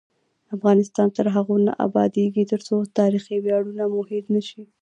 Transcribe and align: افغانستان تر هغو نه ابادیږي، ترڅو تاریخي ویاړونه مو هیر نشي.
افغانستان 0.55 1.07
تر 1.17 1.25
هغو 1.35 1.55
نه 1.67 1.73
ابادیږي، 1.87 2.43
ترڅو 2.51 2.75
تاریخي 2.99 3.35
ویاړونه 3.41 3.83
مو 3.91 4.01
هیر 4.09 4.23
نشي. 4.35 4.63